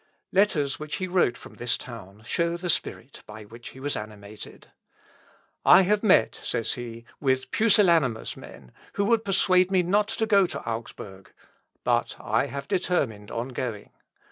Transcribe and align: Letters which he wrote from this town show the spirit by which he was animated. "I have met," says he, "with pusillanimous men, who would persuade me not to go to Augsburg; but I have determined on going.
Letters 0.31 0.79
which 0.79 0.95
he 0.95 1.07
wrote 1.07 1.37
from 1.37 1.57
this 1.57 1.77
town 1.77 2.23
show 2.25 2.57
the 2.57 2.71
spirit 2.71 3.21
by 3.27 3.43
which 3.43 3.69
he 3.69 3.79
was 3.79 3.95
animated. 3.95 4.71
"I 5.63 5.83
have 5.83 6.01
met," 6.01 6.39
says 6.43 6.73
he, 6.73 7.05
"with 7.19 7.51
pusillanimous 7.51 8.35
men, 8.35 8.71
who 8.93 9.05
would 9.05 9.23
persuade 9.23 9.69
me 9.69 9.83
not 9.83 10.07
to 10.07 10.25
go 10.25 10.47
to 10.47 10.67
Augsburg; 10.67 11.31
but 11.83 12.15
I 12.19 12.47
have 12.47 12.67
determined 12.67 13.29
on 13.29 13.49
going. 13.49 13.91